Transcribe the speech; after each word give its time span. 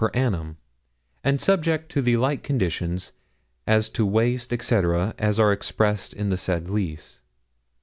per 0.01 0.07
annum, 0.15 0.57
and 1.23 1.39
subject 1.39 1.91
to 1.91 2.01
the 2.01 2.17
like 2.17 2.41
conditions 2.41 3.11
as 3.67 3.87
to 3.87 4.03
waste, 4.03 4.49
&c., 4.63 4.75
as 5.19 5.37
are 5.37 5.53
expressed 5.53 6.11
in 6.11 6.29
the 6.29 6.37
said 6.37 6.67
lease. 6.71 7.21